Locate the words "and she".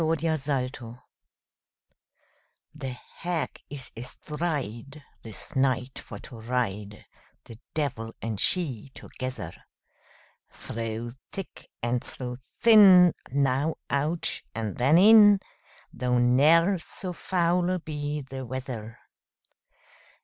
8.19-8.89